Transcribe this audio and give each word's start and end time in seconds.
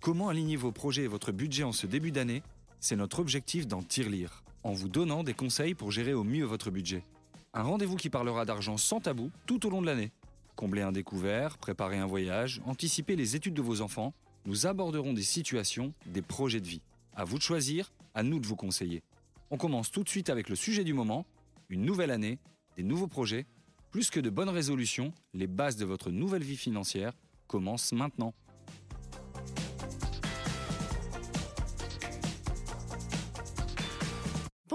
Comment 0.00 0.30
aligner 0.30 0.56
vos 0.56 0.72
projets 0.72 1.02
et 1.02 1.08
votre 1.08 1.30
budget 1.30 1.62
en 1.62 1.72
ce 1.72 1.86
début 1.86 2.10
d'année? 2.10 2.42
C'est 2.80 2.96
notre 2.96 3.18
objectif 3.18 3.66
dans 3.66 3.82
Tirelire, 3.82 4.42
en 4.64 4.72
vous 4.72 4.88
donnant 4.88 5.22
des 5.22 5.34
conseils 5.34 5.74
pour 5.74 5.90
gérer 5.90 6.14
au 6.14 6.24
mieux 6.24 6.46
votre 6.46 6.70
budget. 6.70 7.04
Un 7.52 7.62
rendez-vous 7.62 7.96
qui 7.96 8.08
parlera 8.08 8.46
d'argent 8.46 8.78
sans 8.78 9.00
tabou 9.00 9.30
tout 9.44 9.66
au 9.66 9.68
long 9.68 9.82
de 9.82 9.86
l'année. 9.86 10.10
Combler 10.56 10.80
un 10.80 10.92
découvert, 10.92 11.58
préparer 11.58 11.98
un 11.98 12.06
voyage, 12.06 12.62
anticiper 12.64 13.14
les 13.14 13.36
études 13.36 13.52
de 13.52 13.60
vos 13.60 13.82
enfants, 13.82 14.14
nous 14.46 14.64
aborderons 14.64 15.12
des 15.12 15.22
situations, 15.22 15.92
des 16.06 16.22
projets 16.22 16.62
de 16.62 16.66
vie. 16.66 16.80
À 17.14 17.24
vous 17.24 17.36
de 17.36 17.42
choisir, 17.42 17.92
à 18.14 18.22
nous 18.22 18.40
de 18.40 18.46
vous 18.46 18.56
conseiller. 18.56 19.02
On 19.50 19.58
commence 19.58 19.90
tout 19.90 20.02
de 20.02 20.08
suite 20.08 20.30
avec 20.30 20.48
le 20.48 20.56
sujet 20.56 20.82
du 20.82 20.94
moment, 20.94 21.26
une 21.68 21.84
nouvelle 21.84 22.10
année, 22.10 22.38
des 22.74 22.84
nouveaux 22.84 23.06
projets. 23.06 23.44
Plus 23.90 24.08
que 24.08 24.20
de 24.20 24.30
bonnes 24.30 24.48
résolutions, 24.48 25.12
les 25.34 25.46
bases 25.46 25.76
de 25.76 25.84
votre 25.84 26.10
nouvelle 26.10 26.42
vie 26.42 26.56
financière 26.56 27.12
commencent 27.48 27.92
maintenant. 27.92 28.32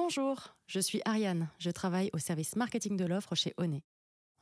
Bonjour, 0.07 0.55
je 0.67 0.79
suis 0.79 1.01
Ariane, 1.03 1.49
je 1.57 1.71
travaille 1.71 2.11
au 2.13 2.19
service 2.19 2.55
marketing 2.55 2.95
de 2.95 3.05
l'offre 3.05 3.33
chez 3.33 3.55
Onet. 3.57 3.81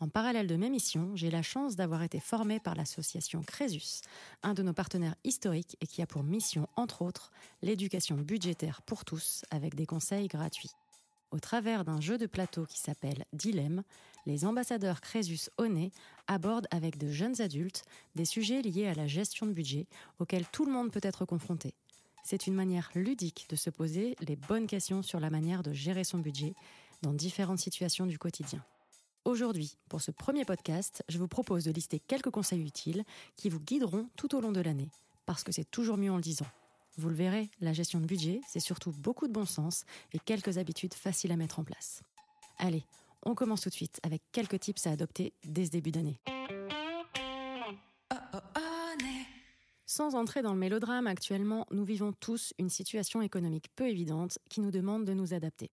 En 0.02 0.10
parallèle 0.10 0.46
de 0.46 0.58
mes 0.58 0.70
missions, 0.70 1.16
j'ai 1.16 1.32
la 1.32 1.42
chance 1.42 1.78
d'avoir 1.78 2.04
été 2.04 2.20
formée 2.20 2.60
par 2.60 2.76
l'association 2.76 3.42
Crésus, 3.44 4.02
un 4.42 4.54
de 4.54 4.62
nos 4.62 4.74
partenaires 4.74 5.16
historiques 5.24 5.78
et 5.80 5.88
qui 5.88 6.02
a 6.02 6.06
pour 6.06 6.22
mission, 6.22 6.68
entre 6.76 7.02
autres, 7.02 7.32
l'éducation 7.62 8.18
budgétaire 8.18 8.82
pour 8.82 9.06
tous 9.06 9.46
avec 9.52 9.74
des 9.74 9.86
conseils 9.86 10.28
gratuits. 10.28 10.72
Au 11.32 11.40
travers 11.40 11.86
d'un 11.86 12.02
jeu 12.02 12.18
de 12.18 12.28
plateau 12.28 12.66
qui 12.66 12.80
s'appelle 12.80 13.24
Dilemme, 13.32 13.84
les 14.26 14.44
ambassadeurs 14.44 15.00
Crésus 15.00 15.50
Onet 15.58 15.92
abordent 16.28 16.68
avec 16.72 16.98
de 16.98 17.08
jeunes 17.08 17.40
adultes 17.40 17.86
des 18.16 18.26
sujets 18.26 18.62
liés 18.62 18.88
à 18.88 18.96
la 18.96 19.08
gestion 19.08 19.46
de 19.46 19.54
budget 19.54 19.88
auxquels 20.20 20.46
tout 20.52 20.66
le 20.66 20.74
monde 20.74 20.92
peut 20.92 21.00
être 21.04 21.24
confronté. 21.24 21.74
C'est 22.24 22.48
une 22.48 22.56
manière 22.56 22.90
ludique 22.96 23.48
de 23.50 23.58
se 23.58 23.70
poser 23.70 24.16
les 24.22 24.38
bonnes 24.38 24.66
questions 24.66 25.02
sur 25.02 25.20
la 25.20 25.30
manière 25.30 25.62
de 25.62 25.74
gérer 25.74 26.06
son 26.06 26.20
budget 26.20 26.56
dans 27.02 27.12
différentes 27.12 27.60
situations 27.60 28.06
du 28.06 28.18
quotidien. 28.18 28.64
Aujourd'hui, 29.26 29.78
pour 29.90 30.02
ce 30.02 30.12
premier 30.12 30.46
podcast, 30.46 31.04
je 31.10 31.18
vous 31.18 31.28
propose 31.28 31.66
de 31.66 31.72
lister 31.72 32.00
quelques 32.00 32.30
conseils 32.30 32.66
utiles 32.66 33.04
qui 33.36 33.50
vous 33.50 33.60
guideront 33.60 34.08
tout 34.16 34.36
au 34.36 34.42
long 34.42 34.54
de 34.54 34.62
l'année, 34.62 34.90
parce 35.26 35.44
que 35.44 35.52
c'est 35.52 35.70
toujours 35.70 35.98
mieux 35.98 36.12
en 36.12 36.16
le 36.16 36.22
disant. 36.22 36.48
Vous 36.98 37.10
le 37.10 37.16
verrez, 37.16 37.50
la 37.60 37.74
gestion 37.74 38.00
de 38.00 38.06
budget, 38.06 38.40
c'est 38.48 38.60
surtout 38.62 38.92
beaucoup 38.92 39.28
de 39.28 39.34
bon 39.34 39.46
sens 39.46 39.84
et 40.14 40.20
quelques 40.20 40.58
habitudes 40.58 40.94
faciles 40.94 41.32
à 41.32 41.38
mettre 41.38 41.60
en 41.60 41.64
place. 41.66 42.04
Allez, 42.58 42.86
on 43.26 43.36
commence 43.36 43.62
tout 43.62 43.70
de 43.70 43.74
suite 43.74 44.00
avec 44.04 44.22
quelques 44.32 44.60
tips 44.60 44.88
à 44.88 44.92
adopter 44.92 45.34
dès 45.44 45.66
ce 45.66 45.72
début 45.72 45.92
d'année. 45.92 46.20
Sans 49.96 50.16
entrer 50.16 50.42
dans 50.42 50.54
le 50.54 50.60
mélodrame, 50.60 51.06
actuellement, 51.06 51.68
nous 51.70 51.86
vivons 51.86 52.14
tous 52.14 52.52
une 52.58 52.72
situation 52.72 53.22
économique 53.22 53.68
peu 53.76 53.88
évidente 53.88 54.40
qui 54.50 54.60
nous 54.60 54.72
demande 54.72 55.06
de 55.06 55.14
nous 55.14 55.36
adapter. 55.36 55.70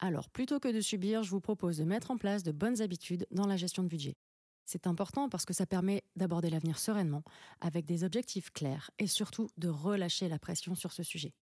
Alors, 0.00 0.28
plutôt 0.30 0.58
que 0.58 0.66
de 0.66 0.80
subir, 0.80 1.22
je 1.22 1.30
vous 1.30 1.40
propose 1.40 1.76
de 1.76 1.84
mettre 1.84 2.10
en 2.10 2.16
place 2.16 2.42
de 2.42 2.50
bonnes 2.50 2.82
habitudes 2.82 3.24
dans 3.30 3.46
la 3.46 3.56
gestion 3.56 3.84
de 3.84 3.88
budget. 3.88 4.16
C'est 4.64 4.88
important 4.88 5.28
parce 5.28 5.44
que 5.44 5.54
ça 5.54 5.64
permet 5.64 6.02
d'aborder 6.16 6.50
l'avenir 6.50 6.76
sereinement, 6.76 7.22
avec 7.60 7.84
des 7.84 8.02
objectifs 8.02 8.50
clairs 8.50 8.90
et 8.98 9.06
surtout 9.06 9.48
de 9.58 9.68
relâcher 9.68 10.28
la 10.28 10.40
pression 10.40 10.74
sur 10.74 10.90
ce 10.90 11.04
sujet. 11.04 11.32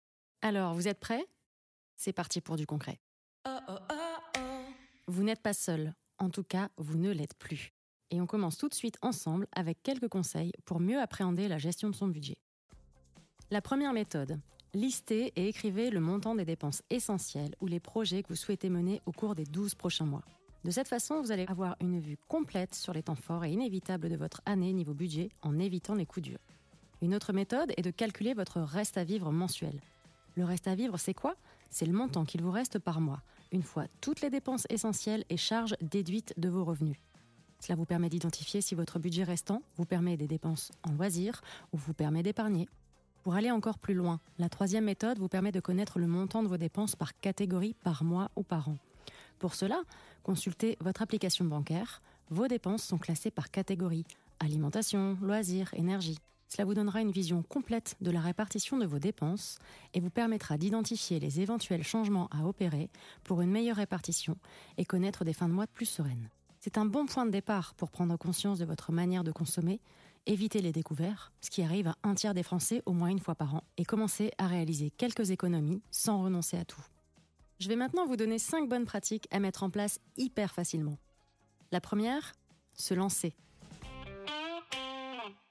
Alors, 0.43 0.75
vous 0.75 0.89
êtes 0.89 1.01
prêts? 1.01 1.25
C'est 1.97 2.13
parti 2.13 2.43
pour 2.43 2.57
du 2.57 2.67
concret. 2.67 3.01
Vous 5.07 5.23
n'êtes 5.23 5.41
pas 5.41 5.55
seul, 5.55 5.95
en 6.19 6.29
tout 6.29 6.45
cas, 6.45 6.69
vous 6.77 6.99
ne 6.99 7.13
l'êtes 7.13 7.39
plus 7.39 7.73
et 8.11 8.21
on 8.21 8.27
commence 8.27 8.57
tout 8.57 8.69
de 8.69 8.75
suite 8.75 8.99
ensemble 9.03 9.47
avec 9.53 9.83
quelques 9.83 10.09
conseils 10.09 10.53
pour 10.65 10.81
mieux 10.81 11.01
appréhender 11.01 11.49
la 11.49 11.59
gestion 11.59 11.91
de 11.91 11.95
son 11.95 12.09
budget. 12.09 12.37
La 13.51 13.61
première 13.61 13.93
méthode, 13.93 14.39
listez 14.75 15.33
et 15.37 15.49
écrivez 15.49 15.91
le 15.91 16.01
montant 16.01 16.35
des 16.35 16.45
dépenses 16.45 16.83
essentielles 16.91 17.55
ou 17.61 17.67
les 17.67 17.81
projets 17.81 18.23
que 18.23 18.29
vous 18.29 18.37
souhaitez 18.37 18.71
mener 18.71 19.01
au 19.07 19.13
cours 19.13 19.35
des 19.35 19.45
12 19.45 19.75
prochains 19.75 20.07
mois. 20.07 20.23
De 20.63 20.71
cette 20.71 20.89
façon, 20.89 21.23
vous 21.23 21.33
allez 21.33 21.47
avoir 21.47 21.77
une 21.81 22.01
vue 22.01 22.19
complète 22.29 22.75
sur 22.75 22.93
les 22.93 23.03
temps 23.03 23.15
forts 23.15 23.45
et 23.45 23.53
inévitables 23.53 24.11
de 24.11 24.17
votre 24.17 24.43
année 24.45 24.73
niveau 24.73 24.93
budget 24.93 25.31
en 25.43 25.59
évitant 25.59 25.95
les 25.95 26.07
coups 26.07 26.29
durs. 26.29 26.39
Une 27.03 27.15
autre 27.15 27.33
méthode 27.33 27.73
est 27.77 27.83
de 27.83 27.91
calculer 27.91 28.35
votre 28.35 28.61
reste 28.61 28.99
à 28.99 29.05
vivre 29.05 29.33
mensuel. 29.33 29.81
Le 30.37 30.45
reste 30.45 30.69
à 30.69 30.75
vivre, 30.75 30.99
c'est 30.99 31.15
quoi? 31.15 31.35
C'est 31.71 31.87
le 31.87 31.93
montant 31.93 32.25
qu'il 32.25 32.43
vous 32.43 32.51
reste 32.51 32.79
par 32.79 33.01
mois, 33.01 33.23
une 33.53 33.63
fois 33.63 33.87
toutes 34.01 34.21
les 34.21 34.31
dépenses 34.31 34.67
essentielles 34.69 35.25
et 35.31 35.37
charges 35.37 35.77
déduites 35.81 36.35
de 36.37 36.49
vos 36.49 36.65
revenus. 36.65 36.99
Cela 37.61 37.77
vous 37.77 37.85
permet 37.85 38.09
d'identifier 38.09 38.61
si 38.61 38.75
votre 38.75 38.99
budget 38.99 39.25
restant 39.25 39.63
vous 39.77 39.85
permet 39.85 40.17
des 40.17 40.27
dépenses 40.27 40.73
en 40.83 40.93
loisirs 40.93 41.43
ou 41.73 41.77
vous 41.77 41.95
permet 41.95 42.23
d'épargner. 42.23 42.69
Pour 43.23 43.35
aller 43.35 43.51
encore 43.51 43.79
plus 43.79 43.95
loin, 43.95 44.19
la 44.39 44.49
troisième 44.49 44.85
méthode 44.85 45.19
vous 45.19 45.29
permet 45.29 45.53
de 45.53 45.61
connaître 45.61 45.99
le 45.99 46.07
montant 46.07 46.43
de 46.43 46.49
vos 46.49 46.57
dépenses 46.57 46.97
par 46.97 47.19
catégorie 47.21 47.77
par 47.85 48.03
mois 48.03 48.31
ou 48.35 48.43
par 48.43 48.69
an. 48.69 48.79
Pour 49.39 49.55
cela, 49.55 49.83
consultez 50.23 50.79
votre 50.81 51.03
application 51.03 51.45
bancaire. 51.45 52.03
Vos 52.31 52.49
dépenses 52.49 52.83
sont 52.83 52.99
classées 52.99 53.31
par 53.31 53.51
catégorie 53.51 54.05
alimentation, 54.39 55.19
loisirs, 55.21 55.73
énergie. 55.75 56.19
Cela 56.49 56.65
vous 56.65 56.75
donnera 56.75 57.01
une 57.01 57.13
vision 57.13 57.43
complète 57.43 57.97
de 58.01 58.11
la 58.11 58.21
répartition 58.21 58.79
de 58.79 58.87
vos 58.87 58.99
dépenses 58.99 59.59
et 59.95 60.01
vous 60.01 60.11
permettra 60.11 60.57
d'identifier 60.57 61.21
les 61.21 61.41
éventuels 61.41 61.85
changements 61.85 62.29
à 62.33 62.45
opérer 62.45 62.91
pour 63.23 63.43
une 63.43 63.51
meilleure 63.51 63.77
répartition 63.77 64.37
et 64.79 64.85
connaître 64.85 65.25
des 65.25 65.35
fins 65.35 65.49
de 65.49 65.55
mois 65.55 65.67
plus 65.69 65.87
sereines. 65.87 66.31
C'est 66.63 66.77
un 66.77 66.85
bon 66.85 67.07
point 67.07 67.25
de 67.25 67.31
départ 67.31 67.73
pour 67.73 67.91
prendre 67.91 68.19
conscience 68.19 68.59
de 68.59 68.67
votre 68.67 68.93
manière 68.93 69.25
de 69.25 69.33
consommer, 69.33 69.81
éviter 70.27 70.61
les 70.61 70.73
découvertes, 70.73 71.33
ce 71.41 71.49
qui 71.49 71.63
arrive 71.63 71.89
à 71.89 71.97
un 72.03 72.15
tiers 72.15 72.35
des 72.35 72.43
Français 72.43 72.83
au 72.85 72.93
moins 72.93 73.09
une 73.09 73.19
fois 73.19 73.35
par 73.35 73.55
an, 73.55 73.65
et 73.79 73.87
commencer 73.87 74.31
à 74.37 74.47
réaliser 74.47 74.91
quelques 74.91 75.31
économies 75.31 75.81
sans 75.91 76.23
renoncer 76.23 76.59
à 76.59 76.67
tout. 76.67 76.85
Je 77.61 77.69
vais 77.69 77.77
maintenant 77.77 78.05
vous 78.05 78.17
donner 78.17 78.39
5 78.39 78.69
bonnes 78.69 78.85
pratiques 78.85 79.27
à 79.31 79.41
mettre 79.41 79.63
en 79.63 79.71
place 79.71 80.01
hyper 80.19 80.53
facilement. 80.53 80.99
La 81.73 81.81
première, 81.81 82.35
se 82.75 82.93
lancer. 82.93 83.35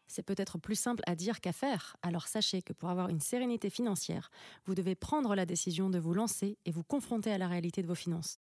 C'est 0.06 0.22
peut-être 0.22 0.60
plus 0.60 0.78
simple 0.78 1.02
à 1.08 1.16
dire 1.16 1.42
qu'à 1.42 1.54
faire, 1.54 1.98
alors 2.04 2.28
sachez 2.28 2.62
que 2.62 2.74
pour 2.74 2.90
avoir 2.90 3.10
une 3.10 3.20
sérénité 3.20 3.72
financière, 3.72 4.30
vous 4.68 4.76
devez 4.76 4.94
prendre 4.94 5.34
la 5.34 5.48
décision 5.48 5.90
de 5.90 5.98
vous 5.98 6.14
lancer 6.14 6.60
et 6.66 6.72
vous 6.72 6.84
confronter 6.84 7.32
à 7.32 7.40
la 7.40 7.48
réalité 7.48 7.82
de 7.82 7.88
vos 7.88 7.96
finances. 7.96 8.38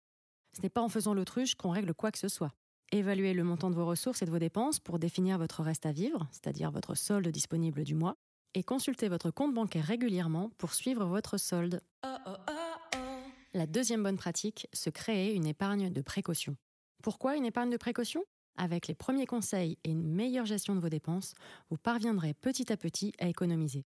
Ce 0.57 0.63
n'est 0.63 0.69
pas 0.69 0.83
en 0.83 0.89
faisant 0.89 1.15
l'autruche 1.15 1.55
qu'on 1.55 1.71
règle 1.71 1.95
quoi 1.95 2.11
que 2.11 2.19
ce 2.19 2.29
soit. 2.29 2.53
Évaluez 2.91 3.35
le 3.35 3.45
montant 3.45 3.71
de 3.71 3.75
vos 3.75 3.87
ressources 3.87 4.23
et 4.23 4.25
de 4.25 4.31
vos 4.31 4.39
dépenses 4.39 4.81
pour 4.81 4.99
définir 4.99 5.39
votre 5.39 5.63
reste 5.63 5.85
à 5.85 5.93
vivre, 5.93 6.27
c'est-à-dire 6.33 6.71
votre 6.71 6.95
solde 6.95 7.29
disponible 7.29 7.85
du 7.85 7.95
mois, 7.95 8.17
et 8.55 8.63
consultez 8.63 9.09
votre 9.09 9.31
compte 9.31 9.53
bancaire 9.53 9.85
régulièrement 9.85 10.51
pour 10.57 10.73
suivre 10.73 11.05
votre 11.05 11.37
solde. 11.37 11.83
La 13.53 13.67
deuxième 13.67 14.03
bonne 14.03 14.17
pratique, 14.17 14.69
se 14.73 14.89
créer 14.91 15.35
une 15.35 15.47
épargne 15.47 15.91
de 15.91 16.03
précaution. 16.03 16.57
Pourquoi 17.03 17.37
une 17.37 17.45
épargne 17.45 17.71
de 17.71 17.77
précaution? 17.77 18.25
Avec 18.57 18.89
les 18.89 18.95
premiers 18.95 19.27
conseils 19.27 19.79
et 19.85 19.91
une 19.91 20.03
meilleure 20.03 20.47
gestion 20.47 20.75
de 20.75 20.81
vos 20.81 20.89
dépenses, 20.89 21.35
vous 21.71 21.77
parviendrez 21.77 22.35
petit 22.35 22.73
à 22.73 22.77
petit 22.77 23.13
à 23.21 23.29
économiser. 23.29 23.85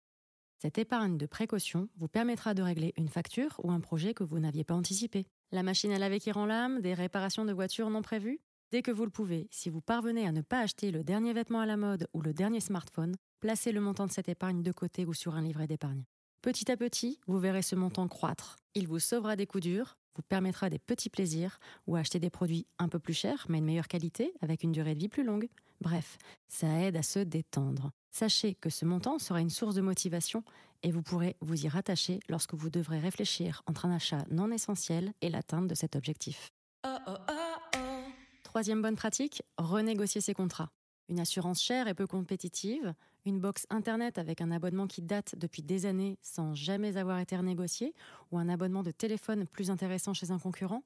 Cette 0.62 0.76
épargne 0.76 1.16
de 1.16 1.25
précaution 1.25 1.88
vous 1.97 2.09
permettra 2.09 2.53
de 2.53 2.60
régler 2.60 2.93
une 2.98 3.09
facture 3.09 3.59
ou 3.65 3.71
un 3.71 3.81
projet 3.81 4.12
que 4.12 4.25
vous 4.25 4.38
n'aviez 4.38 4.62
pas 4.62 4.75
anticipé. 4.75 5.26
La 5.53 5.62
machine 5.62 5.91
à 5.91 5.98
laver 5.98 6.21
qui 6.21 6.32
rend 6.32 6.44
l'âme, 6.44 6.82
des 6.82 6.93
réparations 6.93 7.47
de 7.47 7.53
voitures 7.54 7.88
non 7.88 8.03
prévues? 8.03 8.43
Dès 8.71 8.82
que 8.82 8.91
vous 8.91 9.06
le 9.06 9.10
pouvez, 9.10 9.48
si 9.50 9.71
vous 9.71 9.81
parvenez 9.81 10.26
à 10.26 10.32
ne 10.32 10.43
pas 10.43 10.60
acheter 10.60 10.91
le 10.91 11.03
dernier 11.03 11.32
vêtement 11.32 11.60
à 11.60 11.66
la 11.66 11.78
mode 11.78 12.09
ou 12.12 12.21
le 12.21 12.34
dernier 12.34 12.60
smartphone, 12.60 13.16
placez 13.41 13.72
le 13.72 13.81
montant 13.81 14.06
de 14.06 14.12
cette 14.12 14.28
épargne 14.28 14.62
de 14.62 14.71
côté 14.71 15.06
ou 15.06 15.15
sur 15.15 15.34
un 15.34 15.41
livret 15.41 15.66
d'épargne. 15.66 16.04
Petit 16.43 16.71
à 16.71 16.77
petit, 16.77 17.21
vous 17.27 17.38
verrez 17.38 17.62
ce 17.62 17.75
montant 17.75 18.06
croître. 18.06 18.59
Il 18.75 18.87
vous 18.87 18.98
sauvera 18.98 19.37
des 19.37 19.47
coups 19.47 19.65
durs, 19.65 19.97
vous 20.16 20.22
permettra 20.22 20.71
des 20.71 20.78
petits 20.78 21.10
plaisirs 21.10 21.59
ou 21.87 21.97
acheter 21.97 22.19
des 22.19 22.31
produits 22.31 22.66
un 22.78 22.88
peu 22.88 22.98
plus 22.98 23.15
chers 23.15 23.47
mais 23.48 23.60
de 23.60 23.66
meilleure 23.66 23.88
qualité 23.88 24.32
avec 24.41 24.62
une 24.62 24.72
durée 24.72 24.94
de 24.94 25.00
vie 25.00 25.09
plus 25.09 25.25
longue. 25.25 25.48
Bref, 25.81 26.19
ça 26.48 26.69
aide 26.81 26.97
à 26.97 27.03
se 27.03 27.21
détendre. 27.21 27.91
Sachez 28.10 28.54
que 28.54 28.71
ce 28.71 28.84
montant 28.84 29.18
sera 29.18 29.41
une 29.41 29.51
source 29.51 29.74
de 29.74 29.80
motivation 29.80 30.45
et 30.83 30.91
vous 30.91 31.03
pourrez 31.03 31.36
vous 31.41 31.65
y 31.65 31.68
rattacher 31.68 32.21
lorsque 32.28 32.54
vous 32.54 32.71
devrez 32.71 32.98
réfléchir 32.98 33.62
entre 33.66 33.86
un 33.86 33.95
achat 33.95 34.24
non 34.30 34.51
essentiel 34.51 35.12
et 35.21 35.30
l'atteinte 35.30 35.68
de 35.68 35.74
cet 35.74 35.97
objectif. 35.97 36.51
Troisième 38.45 38.83
bonne 38.83 38.97
pratique, 38.97 39.42
renégocier 39.59 40.21
ses 40.21 40.34
contrats. 40.34 40.71
Une 41.09 41.21
assurance 41.21 41.63
chère 41.63 41.89
et 41.89 41.95
peu 41.95 42.06
compétitive, 42.06 42.95
une 43.24 43.40
box 43.40 43.66
internet 43.70 44.18
avec 44.18 44.40
un 44.40 44.50
abonnement 44.50 44.86
qui 44.86 45.02
date 45.02 45.34
depuis 45.36 45.62
des 45.62 45.86
années 45.86 46.18
sans 46.22 46.54
jamais 46.54 46.96
avoir 46.96 47.18
été 47.18 47.36
renégocié, 47.36 47.94
ou 48.30 48.38
un 48.38 48.48
abonnement 48.48 48.82
de 48.82 48.90
téléphone 48.90 49.46
plus 49.46 49.70
intéressant 49.70 50.14
chez 50.14 50.30
un 50.30 50.38
concurrent, 50.38 50.82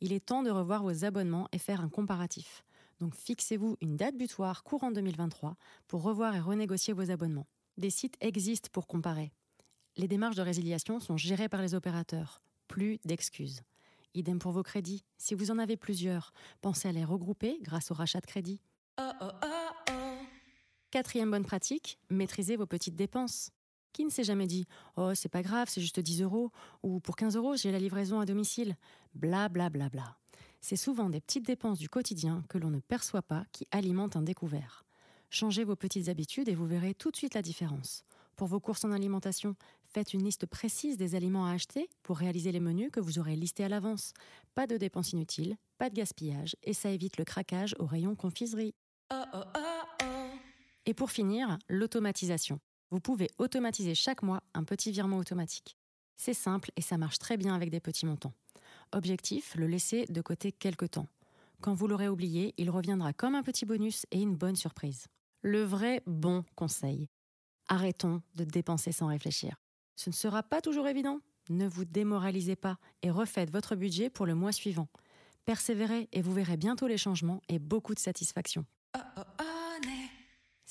il 0.00 0.12
est 0.12 0.24
temps 0.24 0.42
de 0.42 0.50
revoir 0.50 0.82
vos 0.82 1.04
abonnements 1.04 1.48
et 1.52 1.58
faire 1.58 1.80
un 1.80 1.88
comparatif. 1.88 2.64
Donc 3.00 3.14
fixez-vous 3.14 3.76
une 3.80 3.96
date 3.96 4.16
butoir 4.16 4.62
courant 4.62 4.90
2023 4.90 5.56
pour 5.88 6.02
revoir 6.02 6.34
et 6.34 6.40
renégocier 6.40 6.94
vos 6.94 7.10
abonnements. 7.10 7.46
Des 7.76 7.90
sites 7.90 8.16
existent 8.20 8.68
pour 8.72 8.86
comparer. 8.86 9.32
Les 9.96 10.08
démarches 10.08 10.36
de 10.36 10.42
résiliation 10.42 11.00
sont 11.00 11.16
gérées 11.16 11.48
par 11.48 11.62
les 11.62 11.74
opérateurs. 11.74 12.40
Plus 12.68 12.98
d'excuses. 13.04 13.62
Idem 14.14 14.38
pour 14.38 14.52
vos 14.52 14.62
crédits. 14.62 15.04
Si 15.18 15.34
vous 15.34 15.50
en 15.50 15.58
avez 15.58 15.76
plusieurs, 15.76 16.32
pensez 16.60 16.88
à 16.88 16.92
les 16.92 17.04
regrouper 17.04 17.58
grâce 17.62 17.90
au 17.90 17.94
rachat 17.94 18.20
de 18.20 18.26
crédit. 18.26 18.60
Quatrième 20.94 21.32
bonne 21.32 21.44
pratique, 21.44 21.98
maîtrisez 22.08 22.54
vos 22.54 22.66
petites 22.66 22.94
dépenses. 22.94 23.50
Qui 23.92 24.04
ne 24.04 24.10
s'est 24.10 24.22
jamais 24.22 24.46
dit 24.46 24.64
Oh, 24.96 25.12
c'est 25.16 25.28
pas 25.28 25.42
grave, 25.42 25.66
c'est 25.68 25.80
juste 25.80 25.98
10 25.98 26.22
euros, 26.22 26.52
ou 26.84 27.00
pour 27.00 27.16
15 27.16 27.34
euros, 27.34 27.56
j'ai 27.56 27.72
la 27.72 27.80
livraison 27.80 28.20
à 28.20 28.26
domicile 28.26 28.76
Bla 29.12 29.48
bla 29.48 29.70
bla 29.70 29.88
bla. 29.88 30.16
C'est 30.60 30.76
souvent 30.76 31.10
des 31.10 31.20
petites 31.20 31.44
dépenses 31.44 31.80
du 31.80 31.88
quotidien 31.88 32.44
que 32.48 32.58
l'on 32.58 32.70
ne 32.70 32.78
perçoit 32.78 33.22
pas 33.22 33.44
qui 33.50 33.66
alimentent 33.72 34.14
un 34.14 34.22
découvert. 34.22 34.84
Changez 35.30 35.64
vos 35.64 35.74
petites 35.74 36.08
habitudes 36.08 36.48
et 36.48 36.54
vous 36.54 36.64
verrez 36.64 36.94
tout 36.94 37.10
de 37.10 37.16
suite 37.16 37.34
la 37.34 37.42
différence. 37.42 38.04
Pour 38.36 38.46
vos 38.46 38.60
courses 38.60 38.84
en 38.84 38.92
alimentation, 38.92 39.56
faites 39.82 40.14
une 40.14 40.22
liste 40.22 40.46
précise 40.46 40.96
des 40.96 41.16
aliments 41.16 41.46
à 41.46 41.54
acheter 41.54 41.88
pour 42.04 42.18
réaliser 42.18 42.52
les 42.52 42.60
menus 42.60 42.92
que 42.92 43.00
vous 43.00 43.18
aurez 43.18 43.34
listés 43.34 43.64
à 43.64 43.68
l'avance. 43.68 44.12
Pas 44.54 44.68
de 44.68 44.76
dépenses 44.76 45.10
inutiles, 45.10 45.56
pas 45.76 45.90
de 45.90 45.96
gaspillage 45.96 46.54
et 46.62 46.72
ça 46.72 46.90
évite 46.90 47.16
le 47.16 47.24
craquage 47.24 47.74
au 47.80 47.86
rayon 47.86 48.14
confiserie. 48.14 48.76
Oh, 49.12 49.24
oh, 49.34 49.38
oh, 49.56 49.63
et 50.86 50.94
pour 50.94 51.10
finir, 51.10 51.58
l'automatisation. 51.68 52.60
Vous 52.90 53.00
pouvez 53.00 53.28
automatiser 53.38 53.94
chaque 53.94 54.22
mois 54.22 54.42
un 54.54 54.64
petit 54.64 54.92
virement 54.92 55.18
automatique. 55.18 55.76
C'est 56.16 56.34
simple 56.34 56.70
et 56.76 56.82
ça 56.82 56.98
marche 56.98 57.18
très 57.18 57.36
bien 57.36 57.54
avec 57.54 57.70
des 57.70 57.80
petits 57.80 58.06
montants. 58.06 58.34
Objectif, 58.92 59.54
le 59.56 59.66
laisser 59.66 60.04
de 60.06 60.20
côté 60.20 60.52
quelques 60.52 60.92
temps. 60.92 61.08
Quand 61.60 61.74
vous 61.74 61.88
l'aurez 61.88 62.08
oublié, 62.08 62.54
il 62.56 62.70
reviendra 62.70 63.12
comme 63.12 63.34
un 63.34 63.42
petit 63.42 63.64
bonus 63.64 64.06
et 64.10 64.20
une 64.20 64.36
bonne 64.36 64.56
surprise. 64.56 65.06
Le 65.42 65.62
vrai 65.62 66.02
bon 66.06 66.44
conseil. 66.54 67.08
Arrêtons 67.68 68.22
de 68.36 68.44
dépenser 68.44 68.92
sans 68.92 69.06
réfléchir. 69.06 69.56
Ce 69.96 70.10
ne 70.10 70.14
sera 70.14 70.42
pas 70.42 70.60
toujours 70.60 70.88
évident. 70.88 71.20
Ne 71.48 71.66
vous 71.66 71.84
démoralisez 71.84 72.56
pas 72.56 72.78
et 73.02 73.10
refaites 73.10 73.50
votre 73.50 73.76
budget 73.76 74.10
pour 74.10 74.26
le 74.26 74.34
mois 74.34 74.52
suivant. 74.52 74.88
Persévérez 75.44 76.08
et 76.12 76.22
vous 76.22 76.32
verrez 76.32 76.56
bientôt 76.56 76.86
les 76.86 76.96
changements 76.96 77.42
et 77.48 77.58
beaucoup 77.58 77.94
de 77.94 77.98
satisfaction. 77.98 78.64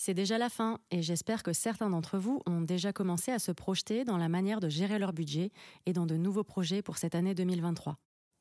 C'est 0.06 0.14
déjà 0.14 0.38
la 0.38 0.50
fin 0.50 0.80
et 0.92 1.02
j'espère 1.02 1.44
que 1.44 1.54
certains 1.54 1.90
d'entre 1.90 2.18
vous 2.18 2.42
ont 2.46 2.60
déjà 2.60 2.92
commencé 2.92 3.32
à 3.32 3.40
se 3.40 3.54
projeter 3.54 4.04
dans 4.04 4.18
la 4.18 4.28
manière 4.28 4.60
de 4.60 4.68
gérer 4.68 5.00
leur 5.00 5.14
budget 5.14 5.50
et 5.86 5.94
dans 5.94 6.06
de 6.06 6.18
nouveaux 6.18 6.44
projets 6.44 6.82
pour 6.82 6.98
cette 6.98 7.16
année 7.16 7.34
2023. 7.34 7.96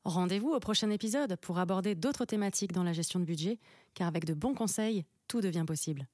Rendez-vous 0.04 0.50
au 0.50 0.58
prochain 0.58 0.90
épisode 0.90 1.36
pour 1.36 1.60
aborder 1.60 1.94
d'autres 1.94 2.24
thématiques 2.24 2.72
dans 2.72 2.82
la 2.82 2.92
gestion 2.92 3.20
de 3.20 3.24
budget, 3.24 3.60
car 3.94 4.08
avec 4.08 4.24
de 4.24 4.34
bons 4.34 4.54
conseils, 4.54 5.04
tout 5.28 5.40
devient 5.40 5.62
possible. 5.64 6.08